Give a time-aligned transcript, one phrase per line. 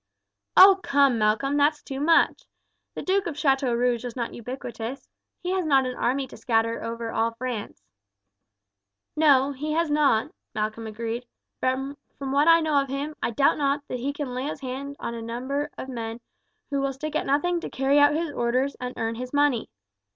[0.57, 2.45] "Oh come, Malcolm, that's too much!
[2.95, 5.07] The Duke of Chateaurouge is not ubiquitous.
[5.43, 7.83] He has not an army to scatter over all France."
[9.15, 11.27] "No, he has not," Malcolm agreed;
[11.61, 11.75] "but
[12.17, 14.95] from what I know of him I doubt not that he can lay his hands
[14.99, 16.19] on a number of men
[16.71, 19.69] who will stick at nothing to carry out his orders and earn his money.